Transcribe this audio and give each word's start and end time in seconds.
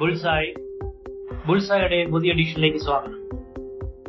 Bullseye 0.00 0.54
ബുൾസായുടെ 1.46 2.06
പുതിയ 2.06 2.32
എഡിഷനിലേക്ക് 2.32 2.78
സ്വാഗതം. 2.78 3.30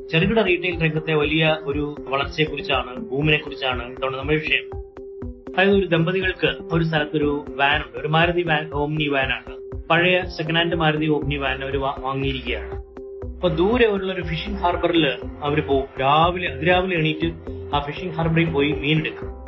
ചെറുകിട 0.09 0.41
റീറ്റെയിൽ 0.41 0.83
രംഗത്തെ 0.83 1.13
വലിയ 1.13 1.57
ഒരു 1.63 1.95
വളർച്ചയെക്കുറിച്ചാണ് 1.99 2.95
ഭൂമിനെ 2.95 3.37
കുറിച്ചാണ് 3.37 3.89
ഇത്തവണ 3.89 4.15
നമ്മുടെ 4.15 4.37
വിഷയം. 4.37 4.77
അതായത് 5.53 5.69
ഒരു 5.69 5.85
ദമ്പതികൾക്ക് 5.85 6.55
ഒരു 6.71 6.83
സ്ഥലത്തൊരു 6.83 7.45
വാൻ 7.55 7.81
ഉണ്ട്. 7.81 7.97
ഒരു 7.97 8.07
മാരുതി 8.07 8.41
വാൻ 8.41 8.69
ഓംനി 8.73 9.07
വാനാണ് 9.07 9.79
പഴയ 9.89 10.21
second 10.21 10.57
hand 10.57 10.75
Maruti 10.75 11.07
Omni 11.07 11.35
van 11.35 11.63
അവർ 11.63 11.77
വാങ്ങിയിരിക്കുകയാണ്. 11.77 12.75
അപ്പൊ 13.35 13.49
ദൂരെ 13.49 13.87
ഉള്ള 13.87 14.13
ഒരു 14.13 14.21
ഫിഷിംഗ് 14.21 14.59
ഹാർബറിൽ 14.59 15.07
അവർ 15.43 15.61
പോകും 15.61 15.87
രാവിലെ 16.01 16.47
അതിരാവിലെ 16.47 16.97
എണീറ്റ് 16.97 17.33
ആ 17.75 17.79
ഫിഷിംഗ് 17.79 18.13
ഹാർബറിൽ 18.13 18.49
പോയി 18.49 18.71
മീൻ 18.71 18.99
എടുക്കും 18.99 19.46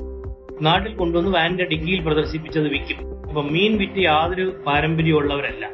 നാട്ടിൽ 0.62 0.96
കൊണ്ടുവന്ന് 0.96 1.32
വാനിന്റെ 1.32 1.64
ഡിക്കിയിൽ 1.64 2.02
പ്രദർശിപ്പിച്ചത് 2.02 2.68
വിൽക്കും. 2.70 3.00
അപ്പൊ 3.28 3.42
മീൻ 3.42 3.78
വിറ്റ് 3.78 4.00
യാതൊരു 4.00 4.56
പാരമ്പര്യമുള്ളവരല്ല. 4.68 5.66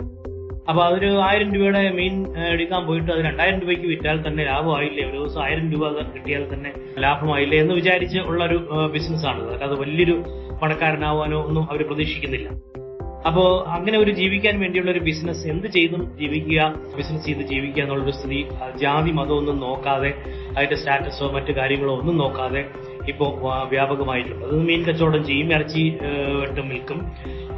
അപ്പൊ 0.70 0.84
അതൊരു 0.84 1.09
ആയിരം 1.22 1.54
രൂപയുടെ 1.54 1.92
മീൻ 1.92 2.14
എടുക്കാൻ 2.38 2.86
പോയിട്ട് 2.86 3.12
അത് 3.12 3.26
രണ്ടായിരം 3.26 3.59
രൂപയ്ക്ക് 3.59 3.88
വിറ്റാൽ 3.88 4.28
തന്നെ 4.28 4.45
ലാഭമായില്ലേ? 4.45 5.04
ഒരു 5.09 5.18
ദിവസം 5.18 5.42
ആയിരം 5.44 5.72
രൂപ 5.72 5.90
കിട്ടിയാൽ 6.14 6.54
തന്നെ 6.54 6.72
ലാഭമായില്ലേ 7.00 7.59
എന്ന് 7.59 7.73
വിചാരിച്ച് 7.73 8.20
ഉള്ള 8.20 8.45
ഒരു 8.45 8.70
ബിസിനസ് 8.94 9.26
ആണ് 9.26 9.64
അത് 9.64 9.80
വലിയൊരു 9.80 10.23
പണക്കാരനാവാനോ 10.62 11.44
ഒന്നും 11.44 11.64
അവർ 11.72 11.88
പ്രതീക്ഷിക്കുന്നില്ല. 11.88 12.50
അപ്പോ 13.28 13.66
അങ്ങനെ 13.67 13.98
ഒരു 13.98 14.12
ജീവിക്കാൻ 14.12 14.59
വേണ്ടിയുള്ള 14.59 14.92
ഒരു 14.92 15.00
ബിസിനസ് 15.00 15.48
എന്ത് 15.48 15.67
ചെയ്തും 15.67 16.17
ജീവിക്കുക 16.17 16.73
ബിസിനസ് 16.98 17.26
ചെയ്ത് 17.26 17.40
ജീവിക്കുക 17.40 17.84
എന്നുള്ളൊരു 17.84 18.12
സ്ഥിതി 18.12 18.45
ജാതി 18.76 19.12
മതമൊന്നും 19.12 19.59
നോക്കാതെ 19.59 20.14
അതിന്റെ 20.58 20.76
സ്റ്റാറ്റസോ 20.76 21.31
മറ്റു 21.31 21.52
കാര്യങ്ങളോ 21.52 22.00
ഒന്നും 22.00 22.17
നോക്കാതെ 22.17 22.62
ഇപ്പോൾ 23.08 23.30
വ്യാപകമായിട്ടുണ്ട് 23.70 24.45
അത് 24.45 24.59
മീൻ 24.68 24.84
കച്ചവടം 24.84 25.26
ചെയ്യും 25.26 25.54
ഇറച്ചി 25.54 25.84
വിൽക്കും. 26.72 27.00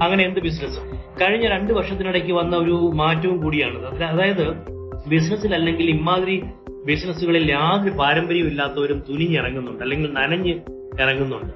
അങ്ങനെ 0.02 0.24
എന്ത് 0.24 0.40
ബിസിനസ് 0.40 0.80
കഴിഞ്ഞ 1.22 1.48
രണ്ട് 1.48 1.74
വർഷത്തിനിടയ്ക്ക് 1.74 2.34
വന്ന 2.34 2.56
ഒരു 2.56 2.76
മാറ്റവും 2.94 3.38
കൂടിയാണ് 3.44 4.04
അതായത് 4.04 4.46
ബിസിനസ്സിൽ 5.10 5.56
അല്ലെങ്കിൽ 5.56 5.90
ഇമാതിരി 5.90 6.44
ബിസിനസ്സുകളിൽ 6.86 7.52
യാതൊരു 7.52 7.90
പാരമ്പര്യവും 7.90 8.48
ഇല്ലാത്തവരും 8.48 9.04
തുനിഞ്ഞിറങ്ങുന്നുണ്ട് 9.10 9.84
അല്ലെങ്കിൽ 9.84 10.14
നനഞ്ഞ് 10.14 10.54
ഇറങ്ങുന്നുണ്ട്. 11.02 11.54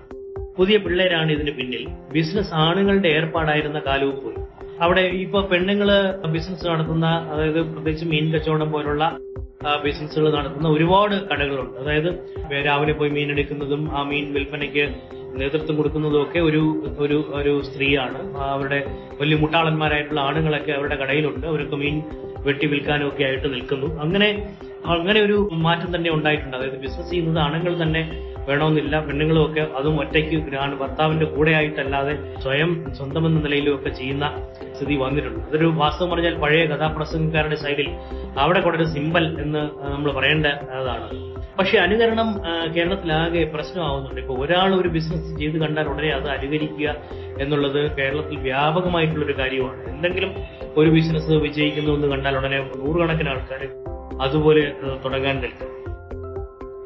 പുതിയ 0.58 0.78
പിള്ളേരാണ് 0.78 1.32
ഇതിന് 1.32 1.52
പിന്നിൽ. 1.52 1.84
ബിസിനസ് 2.14 2.54
ആണുങ്ങളുടെ 2.54 3.08
ഏർപ്പാടായിരുന്ന 3.08 3.80
കാലവും 3.88 4.18
പോയി. 4.24 4.36
അവിടെ 4.82 5.02
ഇപ്പൊ 5.02 5.42
പെണ്ണുങ്ങൾ 5.42 5.90
ബിസിനസ് 6.32 6.68
നടത്തുന്ന 6.68 7.06
അതായത് 7.06 7.62
പ്രത്യേകിച്ച് 7.62 8.06
മീൻ 8.06 8.32
കച്ചവടം 8.34 8.72
പോലുള്ള 8.72 9.04
ബിസിനസ്സുകൾ 9.84 10.34
നടത്തുന്ന 10.34 10.68
ഒരുപാട് 10.68 11.28
കടകളുണ്ട്. 11.28 11.80
അതായത് 11.80 12.66
രാവിലെ 12.66 12.94
പോയി 12.94 13.10
മീൻ 13.10 13.32
എടുക്കുന്നതും 13.32 13.98
ആ 13.98 14.04
മീൻ 14.04 14.34
വിൽപ്പനയ്ക്ക് 14.34 14.96
നേതൃത്വം 15.42 15.76
കൊടുക്കുന്നതും 15.76 16.24
ഒക്കെ 16.24 16.40
ഒരു 16.40 16.84
ഒരു 17.00 17.32
ഒരു 17.34 17.62
സ്ത്രീയാണ്. 17.62 18.38
അവരുടെ 18.38 18.86
വലിയ 19.22 19.38
മുട്ടാളന്മാരായിട്ടുള്ള 19.38 20.22
ആണുങ്ങളൊക്കെ 20.22 20.72
അവരുടെ 20.72 20.96
കടയിലുണ്ട്. 20.96 21.48
അവരൊക്കെ 21.48 21.76
മീൻ 21.76 22.02
വെട്ടി 22.46 22.66
വിൽക്കാനും 22.66 23.08
ഒക്കെ 23.08 23.24
ആയിട്ട് 23.24 23.54
നിൽക്കുന്നു. 23.54 24.02
അങ്ങനെ 24.02 24.58
അങ്ങനെ 24.86 25.22
ഒരു 25.22 25.50
മാറ്റം 25.54 25.96
തന്നെ 25.96 26.12
ഉണ്ടായിട്ടുണ്ട്. 26.12 26.58
അതായത് 26.58 26.80
ബിസിനസ് 26.80 27.10
ചെയ്യുന്നത് 27.10 27.44
ആണുങ്ങൾ 27.44 27.84
തന്നെ 27.84 28.31
വേണമെന്നില്ല. 28.48 28.94
പെണ്ണുങ്ങളും 29.08 29.42
ഒക്കെ 29.46 29.64
അതും 29.80 30.00
ഒറ്റയ്ക്ക് 30.00 30.56
ആണ് 30.66 30.80
ഭർത്താവിന്റെ 30.80 31.26
കൂടെ 31.26 31.52
ആയിട്ടല്ലാതെ 31.52 32.14
സ്വയം 32.44 32.72
സ്വന്തം 32.98 33.26
എന്ന 33.28 33.42
നിലയിലും 33.46 33.76
ഒക്കെ 33.76 33.90
ചെയ്യുന്ന 33.90 34.26
സ്ഥിതി 34.78 34.96
വന്നിട്ടുണ്ട്. 34.96 35.40
അതൊരു 35.48 35.68
വാസ്തവം 35.82 36.10
പറഞ്ഞാൽ 36.12 36.36
പഴയ 36.36 36.66
കഥാപ്രസംഗക്കാരുടെ 36.66 37.56
സൈഡിൽ 37.56 37.90
അവിടെ 38.40 38.60
കൂടെ 38.60 38.78
ഒരു 38.78 38.88
സിമ്പൽ 38.94 39.42
എന്ന് 39.42 39.64
നമ്മൾ 39.92 40.12
പറയേണ്ട 40.12 40.48
അതാണ്. 40.80 41.10
പക്ഷെ 41.60 41.78
അനുകരണം 41.78 42.30
കേരളത്തിലാകെ 42.76 43.44
പ്രശ്നമാവുന്നുണ്ട്. 43.56 44.22
ഇപ്പൊ 44.22 44.36
ഒരാൾ 44.44 44.70
ഒരു 44.82 44.88
ബിസിനസ് 44.88 45.40
ചെയ്ത് 45.40 45.58
കണ്ടാൽ 45.64 45.88
ഉടനെ 45.90 46.10
അത് 46.10 46.30
അനുകരിക്കുക 46.30 46.96
എന്നുള്ളത് 47.42 47.80
കേരളത്തിൽ 47.98 48.38
വ്യാപകമായിട്ടുള്ള 48.40 49.26
ഒരു 49.26 49.36
കാര്യമാണ്. 49.40 49.82
എന്തെങ്കിലും 49.90 50.32
ഒരു 50.78 50.90
ബിസിനസ് 50.90 51.32
വിജയിക്കുന്നു 51.32 51.92
എന്ന് 51.92 52.08
കണ്ടാൽ 52.08 52.38
ഉടനെ 52.38 52.60
നൂറുകണക്കിന് 52.78 53.30
ആൾക്കാർ 53.30 53.64
അതുപോലെ 54.22 54.64
തുടങ്ങാൻ 55.06 55.38
നിൽക്കും. 55.42 55.81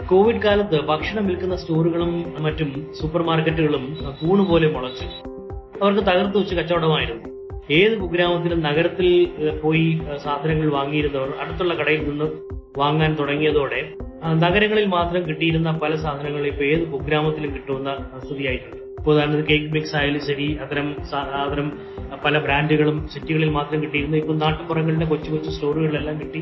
കോവിഡ് 0.09 0.41
കാലത്ത് 0.41 0.81
ഭക്ഷണം 0.81 1.27
വിൽക്കുന്ന 1.27 1.55
സ്റ്റോറുകളും 1.55 2.11
മറ്റും 2.39 2.69
സൂപ്പർ 3.01 3.21
മാർക്കറ്റുകളും 3.23 3.83
തൂണ് 4.21 4.49
പോലെ 4.49 4.67
മുളച്ചു. 4.67 5.07
അവർക്ക് 5.81 6.01
തകർത്ത് 6.01 6.38
വെച്ച് 6.38 6.55
കച്ചവടമായിരുന്നു. 6.55 7.31
ഏത് 7.71 7.93
കുഗ്രാമത്തിലും 7.97 8.59
നഗരത്തിൽ 8.59 9.07
പോയി 9.63 9.99
സാധനങ്ങൾ 10.23 10.67
വാങ്ങിയിരുന്നവർ 10.71 11.29
അടുത്തുള്ള 11.41 11.73
കടയിൽ 11.73 12.09
നിന്ന് 12.09 12.27
വാങ്ങാൻ 12.77 13.16
തുടങ്ങിയതോടെ 13.16 13.81
നഗരങ്ങളിൽ 14.33 14.85
മാത്രം 14.85 15.27
കിട്ടിയിരുന്ന 15.27 15.71
പല 15.83 15.95
സാധനങ്ങളും 15.95 16.47
ഇപ്പൊ 16.47 16.63
ഏത് 16.63 16.85
കുഗ്രാമത്തിലും 16.91 17.53
കിട്ടുന്ന 17.53 17.97
സ്ഥിതിയായിട്ടുണ്ട് 18.25 18.84
ഉദാഹരണത്തിന് 19.03 19.45
കേക്ക് 19.50 19.73
മിക്സ് 19.73 19.95
ആയാലും 19.95 20.22
ശരി 20.28 20.57
അത്തരം 20.63 20.88
അത്തരം 21.45 21.72
പല 22.25 22.38
ബ്രാൻഡുകളും 22.39 23.07
സിറ്റികളിൽ 23.13 23.50
മാത്രം 23.50 23.81
കിട്ടിയിരുന്നു 23.83 24.17
ഇപ്പം 24.17 24.38
നാട്ടുപുറങ്ങളിലെ 24.38 25.06
കൊച്ചു 25.06 25.31
കൊച്ചു 25.31 25.50
സ്റ്റോറുകളിലെല്ലാം 25.50 26.19
കിട്ടി. 26.19 26.41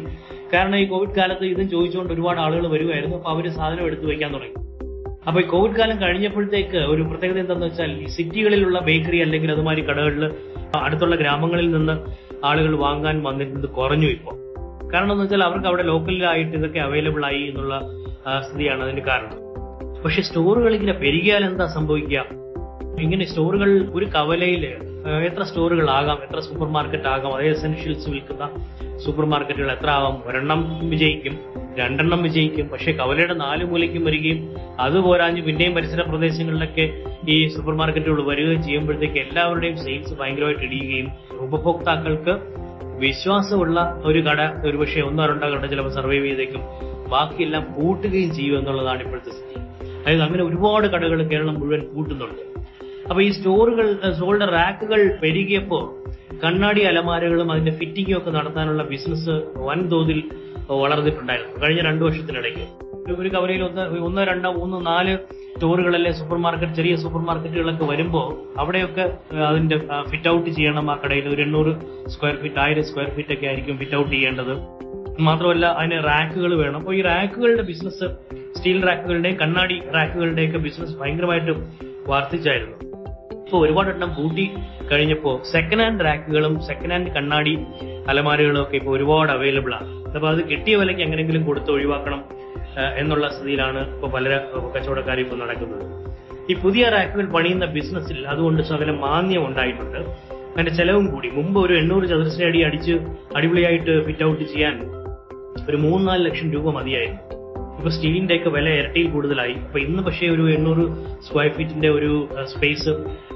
കാരണം 0.54 0.78
ഈ 0.78 0.86
കോവിഡ് 0.86 1.16
കാലത്ത് 1.18 1.46
ഇതും 1.46 1.70
ചോദിച്ചുകൊണ്ട് 1.70 2.14
ഒരുപാട് 2.14 2.40
ആളുകൾ 2.40 2.68
വരുമായിരുന്നു 2.68 3.16
അപ്പോൾ 3.16 3.30
അവർ 3.30 3.50
സാധനം 3.50 3.86
എടുത്തു 3.86 4.06
വയ്ക്കാൻ 4.06 4.34
തുടങ്ങി. 4.34 4.56
അപ്പൊ 5.28 5.42
ഈ 5.42 5.44
കോവിഡ് 5.44 5.76
കാലം 5.76 6.02
കഴിഞ്ഞപ്പോഴത്തേക്ക് 6.02 6.78
ഒരു 6.78 7.02
പ്രത്യേകത 7.02 7.40
എന്താണെന്ന് 7.40 7.68
വെച്ചാൽ 7.68 7.92
ഈ 8.02 8.06
സിറ്റികളിലുള്ള 8.06 8.80
ബേക്കറി 8.80 9.18
അല്ലെങ്കിൽ 9.18 9.52
അതുമാതിരി 9.52 9.82
കടകളിൽ 9.82 10.26
അടുത്തുള്ള 10.76 11.16
ഗ്രാമങ്ങളിൽ 11.16 11.72
നിന്ന് 11.72 11.96
ആളുകൾ 12.46 12.76
വാങ്ങാൻ 12.76 13.24
വന്നിരുന്നത് 13.24 13.70
കുറഞ്ഞു 13.70 14.08
ഇപ്പോൾ 14.08 14.36
കാരണം 14.94 15.12
എന്ന് 15.12 15.24
വെച്ചാൽ 15.24 15.44
അവർക്ക് 15.44 15.68
അവിടെ 15.68 15.84
ലോക്കലിലായിട്ട് 15.84 16.56
ഇതൊക്കെ 16.58 16.80
അവൈലബിൾ 16.80 17.26
ആയി 17.26 17.42
എന്നുള്ള 17.42 17.80
സ്ഥിതിയാണ് 18.48 18.84
അതിന്റെ 18.84 19.02
കാരണം. 19.02 19.40
പക്ഷെ 20.06 20.22
സ്റ്റോറുകൾ 20.22 20.76
ഇങ്ങനെ 20.76 20.94
പെരുകിയാൽ 20.94 21.46
എന്താ 21.46 21.66
സംഭവിക്കുക? 21.68 22.43
ഇങ്ങനെ 23.02 23.26
സ്റ്റോറുകൾ 23.26 23.90
ഒരു 23.94 24.06
കവലയിൽ 24.06 24.66
എത്ര 25.26 25.44
സ്റ്റോറുകൾ 25.44 25.90
ആകാം 25.92 26.24
എത്ര 26.24 26.40
സൂപ്പർ 26.40 26.68
മാർക്കറ്റ് 26.68 27.08
ആകാം 27.08 27.36
അതേ 27.36 27.50
എസെൻഷ്യൽസ് 27.50 28.10
വിൽക്കുന്ന 28.10 28.50
സൂപ്പർ 28.98 29.26
മാർക്കറ്റുകൾ 29.26 29.72
എത്ര 29.72 29.90
ആവാം 29.90 30.24
ഒരെണ്ണം 30.26 30.90
വിജയിക്കും 30.90 31.40
രണ്ടെണ്ണം 31.80 32.24
വിജയിക്കും 32.24 32.70
പക്ഷെ 32.70 32.92
കവലയുടെ 32.92 33.34
നാല് 33.34 33.64
മൂലയ്ക്കും 33.64 34.06
വരികയും 34.06 34.56
അത് 34.80 35.00
പോരാഞ്ഞ് 35.00 35.42
പിന്നെയും 35.42 35.76
പരിസര 35.76 36.02
പ്രദേശങ്ങളിലൊക്കെ 36.02 37.04
ഈ 37.30 37.48
സൂപ്പർ 37.48 37.74
മാർക്കറ്റുകൾ 37.74 38.28
വരികയും 38.28 38.64
ചെയ്യുമ്പോഴത്തേക്ക് 38.64 39.20
എല്ലാവരുടെയും 39.20 39.78
സെയിൽസ് 39.78 40.14
ഭയങ്കരമായിട്ട് 40.14 40.64
ഇടിയുകയും 40.64 41.12
ഉപഭോക്താക്കൾക്ക് 41.40 42.36
വിശ്വാസമുള്ള 43.00 44.02
ഒരു 44.06 44.20
കട 44.20 44.68
ഒരുപക്ഷെ 44.68 45.02
ഒന്നോ 45.02 45.26
രണ്ടോ 45.26 45.50
കട 45.50 45.66
ചിലപ്പോൾ 45.66 45.92
സർവൈവ് 45.92 46.26
ചെയ്തേക്കും 46.26 46.62
ബാക്കിയെല്ലാം 47.10 47.74
പൂട്ടുകയും 47.74 48.36
ചെയ്യും 48.36 48.60
എന്നുള്ളതാണ് 48.60 49.02
ഇപ്പോഴത്തെ 49.02 49.30
സ്ഥിതി. 49.30 49.60
അതായത് 50.02 50.22
അങ്ങനെ 50.22 50.44
ഒരുപാട് 50.44 50.88
കടകൾ 50.88 51.28
കേരളം 51.28 51.60
മുഴുവൻ 51.60 51.88
കൂട്ടുന്നുണ്ട്. 51.88 52.42
അപ്പൊ 53.10 53.22
ഈ 53.22 53.30
സ്റ്റോറുകൾ 53.32 54.12
സ്റ്റോറുകളുടെ 54.12 54.52
റാക്കുകൾ 54.52 55.20
പെരുകിയപ്പോ 55.24 55.98
കണ്ണാടി 56.44 56.82
അലമാരകളും 56.82 57.52
അതിന്റെ 57.52 57.72
ഫിറ്റിംഗും 57.72 58.18
ഒക്കെ 58.18 58.32
നടത്താനുള്ള 58.32 58.84
ബിസിനസ് 58.84 59.30
വൻതോതിൽ 59.58 60.24
വളർന്നിട്ടുണ്ടായിരുന്നു. 60.70 61.66
കഴിഞ്ഞ 61.66 61.82
രണ്ടു 61.82 62.06
വർഷത്തിനിടയ്ക്ക്. 62.06 62.84
ഒരു- 63.20 63.32
കവലയിൽ 63.32 63.64
ഒന്ന് 63.64 63.82
ഒന്ന് 63.82 64.22
രണ്ടോ 64.22 64.52
മൂന്ന് 64.52 64.86
നാല് 64.86 65.18
സ്റ്റോറുകളല്ലേ 65.54 66.12
സൂപ്പർ 66.12 66.38
മാർക്കറ്റ് 66.38 66.74
ചെറിയ 66.74 66.96
സൂപ്പർ 66.96 67.20
മാർക്കറ്റുകളൊക്കെ 67.20 67.86
വരുമ്പോൾ 67.86 68.60
അവിടെയൊക്കെ 68.60 69.18
അതിന്റെ 69.36 69.78
ഫിറ്റ് 70.10 70.30
ഔട്ട് 70.30 70.50
ചെയ്യണം 70.50 70.92
ആ 70.92 71.00
കടയിൽ. 71.06 71.36
ഒരു 71.36 71.42
എണ്ണൂറ് 71.42 71.76
സ്ക്വയർ 72.10 72.36
ഫീറ്റ് 72.36 72.60
ആയിരം 72.60 72.86
സ്ക്വയർ 72.86 73.10
ഫീറ്റ് 73.10 73.34
ഒക്കെ 73.34 73.48
ആയിരിക്കും 73.48 73.78
ഫിറ്റ് 73.78 73.96
ഔട്ട് 73.96 74.12
ചെയ്യേണ്ടത്. 74.12 74.58
മാത്രമല്ല 75.22 75.66
അതിന് 75.66 76.04
റാക്കുകൾ 76.04 76.56
വേണം. 76.56 76.76
അപ്പോൾ 76.76 76.96
ഈ 76.96 77.02
റാക്കുകളുടെ 77.02 77.62
ബിസിനസ് 77.62 78.16
സ്റ്റീൽ 78.56 78.86
റാക്കുകളുടെയും 78.86 79.36
കണ്ണാടി 79.36 79.82
റാക്കുകളുടെയൊക്കെ 79.96 80.58
ബിസിനസ് 80.58 80.98
ഭയങ്കരമായിട്ട് 80.98 81.52
വർദ്ധിച്ചായിരുന്നു. 82.08 82.93
ഇപ്പോൾ 83.46 83.66
ഒരുപാട് 83.66 83.90
എണ്ണം 83.90 84.14
കൂട്ടി 84.14 84.52
കഴിഞ്ഞപ്പോൾ 84.92 85.44
സെക്കൻഡ് 85.44 85.84
ഹാൻഡ് 85.84 86.06
റാക്കുകളും 86.06 86.62
സെക്കൻഡ് 86.62 86.92
ഹാൻഡ് 86.92 87.12
കണ്ണാടി 87.16 87.58
അലമാരകളും 88.08 88.62
ഒക്കെ 88.62 88.76
ഇപ്പോൾ 88.76 88.96
ഒരുപാട് 88.98 89.32
അവൈലബിൾ 89.32 89.74
ആണ്. 89.76 89.88
അപ്പൊ 90.16 90.28
അത് 90.30 90.50
കിട്ടിയ 90.50 90.76
വിലയ്ക്ക് 90.76 91.02
എങ്ങനെങ്കിലും 91.02 91.46
കൊടുത്ത് 91.46 91.72
ഒഴിവാക്കണം 91.72 92.24
എന്നുള്ള 92.98 93.28
സ്ഥിതിയിലാണ് 93.30 93.96
ഇപ്പോൾ 93.96 94.12
പല 94.12 94.38
കച്ചവടക്കാരും 94.76 95.22
ഇപ്പോൾ 95.22 95.36
നടക്കുന്നത്. 95.36 95.84
ഈ 96.52 96.56
പുതിയ 96.64 96.90
റാക്കുകൾ 96.90 97.26
പണിയുന്ന 97.26 97.66
ബിസിനസ്സിൽ 97.66 98.28
അതുകൊണ്ട് 98.28 98.64
ശകലം 98.64 99.02
മാന്യം 99.02 99.48
ഉണ്ടായിട്ടുണ്ട്. 99.48 100.00
അതിന്റെ 100.54 100.72
ചെലവും 100.72 101.06
കൂടി. 101.06 101.30
മുമ്പ് 101.30 101.60
ഒരു 101.66 101.74
എണ്ണൂറ് 101.74 102.04
ചതുരശ്ര 102.04 102.46
അടി 102.46 102.62
അടിച്ച് 102.62 102.92
അടിപൊളിയായിട്ട് 103.36 104.06
ഫിറ്റ് 104.06 104.24
ഔട്ട് 104.24 104.44
ചെയ്യാൻ 104.44 104.76
ഒരു 105.70 105.78
മൂന്നാൽ 105.78 106.10
നാല് 106.10 106.26
ലക്ഷം 106.26 106.52
രൂപ 106.52 106.70
മതിയായിരുന്നു. 106.80 107.43
ഇപ്പൊ 107.78 107.90
സ്റ്റീലിന്റെ 107.90 108.36
ഒക്കെ 108.36 108.50
വില 108.50 108.70
ഇരട്ടിയിൽ 108.70 109.08
കൂടുതലായി. 109.10 109.54
അപ്പൊ 109.54 109.80
ഇന്ന് 109.80 110.04
പക്ഷേ 110.04 110.28
ഒരു 110.28 110.52
എണ്ണൂറ് 110.52 110.84
സ്ക്വയർ 111.24 111.52
ഫീറ്റിന്റെ 111.52 111.90
ഒരു 111.90 112.28
സ്പേസ് 112.44 112.90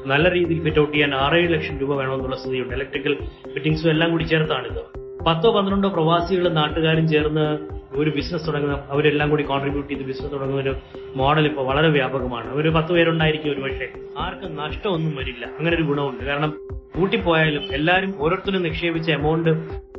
നല്ല 0.06 0.32
രീതിയിൽ 0.32 0.64
ഫിറ്റ് 0.64 0.80
ഔട്ട് 0.80 0.94
ചെയ്യാൻ 0.94 1.16
ആറേഴ് 1.16 1.54
ലക്ഷം 1.54 1.80
രൂപ 1.80 1.96
വേണമെന്നുള്ള 1.96 2.36
സ്ഥിതിയുണ്ട്. 2.36 2.74
ഇലക്ട്രിക്കൽ 2.74 3.16
ഫിറ്റിംഗ്സും 3.54 3.90
എല്ലാം 3.90 4.12
കൂടി 4.12 4.24
ചേർത്താണിത് 4.24 4.84
പത്തോ 5.26 5.52
പന്ത്രണ്ടോ 5.52 5.90
പ്രവാസികളും 5.90 6.54
നാട്ടുകാരും 6.56 7.08
ചേർന്ന് 7.08 7.78
ഒരു 7.96 8.10
ബിസിനസ് 8.10 8.48
തുടങ്ങുന്ന 8.48 8.84
അവരെല്ലാം 8.90 9.30
കൂടി 9.30 9.44
കോൺട്രിബ്യൂട്ട് 9.44 9.90
ചെയ്ത് 9.94 10.04
ബിസിനസ് 10.04 10.32
തുടങ്ങുന്ന 10.32 10.62
ഒരു 10.62 10.76
മോഡൽ 11.16 11.46
ഇപ്പോൾ 11.46 11.66
വളരെ 11.66 11.90
വ്യാപകമാണ്. 11.90 12.54
ഒരു 12.54 12.70
പത്ത് 12.70 12.94
പേരുണ്ടായിരിക്കും 12.94 13.52
ഒരു 13.52 13.62
പക്ഷേ 13.62 13.88
ആർക്കും 14.18 14.56
നഷ്ടമൊന്നും 14.56 15.16
വരില്ല. 15.16 15.46
അങ്ങനെ 15.46 15.76
ഒരു 15.76 15.84
ഗുണമുണ്ട്. 15.84 16.24
കാരണം 16.24 16.54
കൂട്ടിപ്പോയാലും 16.98 17.64
എല്ലാവരും 17.72 18.14
ഓരോരുത്തരും 18.20 18.64
നിക്ഷേപിച്ച 18.64 19.12
എമൗണ്ട് 19.12 19.50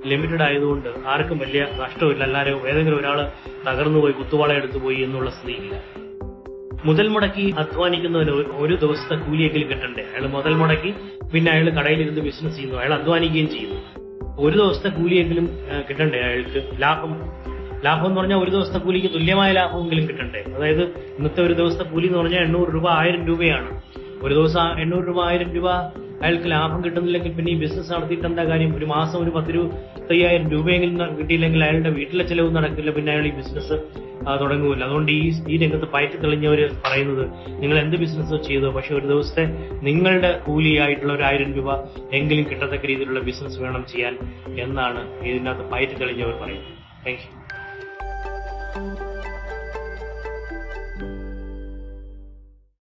ലിമിറ്റഡ് 0.06 0.42
ആയതുകൊണ്ട് 0.42 0.88
ആർക്കും 1.06 1.38
വലിയ 1.38 1.66
നഷ്ടമില്ല 1.78 2.24
എല്ലാവരും 2.24 2.68
ഏതെങ്കിലും 2.68 3.00
ഒരാൾ 3.00 3.30
തകർന്നു 3.68 3.98
പോയി 3.98 4.12
കുത്തുവാള 4.12 4.52
എടുത്തു 4.52 4.78
പോയി 4.78 4.96
എന്നുള്ള 4.96 5.30
സ്ഥിതിയില്ല 5.30 5.82
മുതൽ 6.84 7.08
മുടക്കി 7.08 7.54
അധ്വാനിക്കുന്നവന് 7.58 8.30
ഒരു- 8.30 8.78
ദിവസത്തെ 8.78 9.14
കൂലിയെങ്കിലും 9.14 9.70
കിട്ടണ്ടേ? 9.70 10.02
അയാൾ 10.02 10.26
മുതൽ 10.26 10.54
മുടക്കി 10.54 10.94
പിന്നെ 11.34 11.52
അയാൾ 11.52 11.70
കടയിലിരുന്ന് 11.70 12.20
ബിസിനസ് 12.20 12.56
ചെയ്യുന്നു. 12.56 12.78
അയാൾ 12.78 12.94
അധ്വാനിക്കുകയും 12.94 13.50
ചെയ്യുന്നു. 13.50 13.80
ഒരു 14.40 14.56
ദിവസത്തെ 14.56 14.88
കൂലിയെങ്കിലും 14.88 15.48
കിട്ടണ്ടേ? 15.88 16.18
അയാൾക്ക് 16.18 16.82
ലാഭം 16.82 17.14
ലാഭം 17.84 18.06
എന്ന് 18.06 18.20
പറഞ്ഞാൽ 18.20 18.36
ഒരു 18.36 18.50
ദിവസത്തെ 18.50 18.78
കൂലിക്ക് 18.78 19.14
തുല്യമായ 19.14 19.52
ലാഭമെങ്കിലും 19.52 20.08
കിട്ടണ്ടേ? 20.08 20.44
അതായത് 20.56 20.82
ഇന്നത്തെ 20.82 21.42
ഒരു 21.42 21.52
ദിവസത്തെ 21.52 21.84
കൂലി 21.84 22.06
എന്ന് 22.06 22.18
പറഞ്ഞാൽ 22.18 22.40
എണ്ണൂറ് 22.40 22.74
രൂപ 22.74 22.88
ആയിരം 22.88 23.26
രൂപയാണ്. 23.26 23.80
ഒരു 24.22 24.34
ദിവസം 24.34 24.80
എണ്ണൂറ് 24.80 25.06
രൂപ 25.06 25.24
ആയിരം 25.24 25.54
രൂപ 25.54 25.70
അയാൾക്ക് 26.22 26.50
ലാഭം 26.52 26.80
കിട്ടുന്നില്ലെങ്കിൽ 26.84 27.32
പിന്നെ 27.38 27.50
ഈ 27.52 27.58
ബിസിനസ് 27.64 27.90
നടത്തിയിട്ട് 27.92 28.26
എന്താ 28.30 28.44
കാര്യം? 28.50 28.70
ഒരു 28.78 28.86
മാസം 28.94 29.16
ഒരു 29.24 29.32
പത്ത് 29.36 29.54
രൂപ 29.56 29.66
അയ്യായിരം 30.14 30.46
രൂപയെങ്കിലും 30.54 31.16
കിട്ടിയില്ലെങ്കിൽ 31.18 31.62
അയാളുടെ 31.64 31.90
വീട്ടിലെ 31.98 32.24
ചെലവ് 32.30 32.50
നടക്കില്ല. 32.56 32.90
പിന്നെ 32.98 33.12
അയാൾ 33.12 33.26
ഈ 33.30 33.34
ബിസിനസ് 33.40 33.76
തുടങ്ങുമല്ലോ. 34.42 34.84
അതുകൊണ്ട് 34.86 35.10
ഈ 35.12 35.20
ഈ 35.52 35.56
രംഗത്ത് 35.62 35.86
പയറ്റി 35.92 36.16
തെളിഞ്ഞവർ 36.22 36.60
പറയുന്നത് 36.84 37.24
നിങ്ങൾ 37.62 37.76
എന്ത് 37.82 37.96
ബിസിനസ് 37.96 38.38
ചെയ്തോ? 38.48 38.70
പക്ഷെ 38.70 38.92
ഒരു 38.94 39.06
ദിവസത്തെ 39.12 39.44
നിങ്ങളുടെ 39.88 40.30
കൂലിയായിട്ടുള്ള 40.46 41.12
ഒരു 41.18 41.24
ആയിരം 41.28 41.50
രൂപ 41.58 41.68
എങ്കിലും 42.18 42.46
കിട്ടത്തക്ക 42.50 42.84
രീതിയിലുള്ള 42.92 43.22
ബിസിനസ് 43.28 43.60
വേണം 43.64 43.84
ചെയ്യാൻ 43.92 44.16
എന്നാണ് 44.64 45.02
ഇതിനകത്ത് 45.30 45.66
പയറ്റി 45.74 45.96
തെളിഞ്ഞവർ 46.02 46.34
പറയുന്നത്. 46.42 46.74
താങ്ക് 47.06 47.26